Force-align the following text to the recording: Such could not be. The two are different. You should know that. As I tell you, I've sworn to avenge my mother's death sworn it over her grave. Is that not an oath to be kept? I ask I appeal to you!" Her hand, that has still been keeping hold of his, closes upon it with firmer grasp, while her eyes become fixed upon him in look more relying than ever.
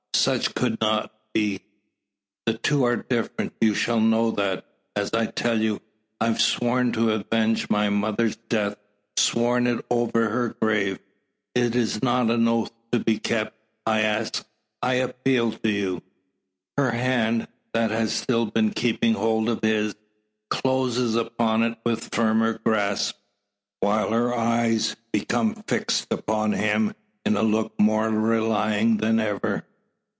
Such 0.13 0.53
could 0.53 0.79
not 0.81 1.11
be. 1.33 1.61
The 2.45 2.53
two 2.55 2.83
are 2.83 2.97
different. 2.97 3.53
You 3.59 3.73
should 3.73 4.01
know 4.01 4.29
that. 4.29 4.67
As 4.95 5.11
I 5.15 5.25
tell 5.25 5.59
you, 5.59 5.81
I've 6.19 6.39
sworn 6.39 6.91
to 6.91 7.09
avenge 7.13 7.71
my 7.71 7.89
mother's 7.89 8.35
death 8.35 8.75
sworn 9.17 9.65
it 9.65 9.83
over 9.89 10.29
her 10.29 10.49
grave. 10.61 10.99
Is 11.55 11.95
that 11.95 12.03
not 12.03 12.29
an 12.29 12.47
oath 12.47 12.71
to 12.91 12.99
be 12.99 13.17
kept? 13.17 13.55
I 13.87 14.01
ask 14.01 14.45
I 14.83 14.95
appeal 14.95 15.53
to 15.53 15.67
you!" 15.71 16.03
Her 16.77 16.91
hand, 16.91 17.47
that 17.73 17.89
has 17.89 18.13
still 18.13 18.45
been 18.45 18.73
keeping 18.73 19.15
hold 19.15 19.49
of 19.49 19.63
his, 19.63 19.95
closes 20.51 21.15
upon 21.15 21.63
it 21.63 21.79
with 21.83 22.13
firmer 22.13 22.59
grasp, 22.59 23.17
while 23.79 24.11
her 24.11 24.31
eyes 24.35 24.95
become 25.11 25.55
fixed 25.65 26.13
upon 26.13 26.51
him 26.51 26.93
in 27.25 27.33
look 27.39 27.73
more 27.79 28.11
relying 28.11 28.97
than 28.97 29.19
ever. 29.19 29.65